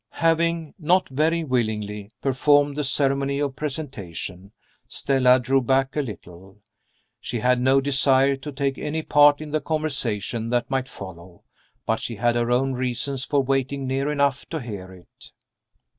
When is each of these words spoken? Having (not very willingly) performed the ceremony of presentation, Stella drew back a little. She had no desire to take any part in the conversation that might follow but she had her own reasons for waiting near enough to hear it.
Having 0.17 0.73
(not 0.79 1.07
very 1.09 1.43
willingly) 1.43 2.09
performed 2.23 2.75
the 2.75 2.83
ceremony 2.83 3.37
of 3.37 3.55
presentation, 3.55 4.51
Stella 4.87 5.39
drew 5.39 5.61
back 5.61 5.95
a 5.95 6.01
little. 6.01 6.59
She 7.19 7.37
had 7.39 7.61
no 7.61 7.79
desire 7.79 8.35
to 8.35 8.51
take 8.51 8.79
any 8.79 9.03
part 9.03 9.41
in 9.41 9.51
the 9.51 9.61
conversation 9.61 10.49
that 10.49 10.71
might 10.71 10.89
follow 10.89 11.43
but 11.85 11.99
she 11.99 12.15
had 12.15 12.35
her 12.35 12.49
own 12.49 12.73
reasons 12.73 13.25
for 13.25 13.43
waiting 13.43 13.85
near 13.85 14.09
enough 14.11 14.49
to 14.49 14.59
hear 14.59 14.91
it. 14.91 15.29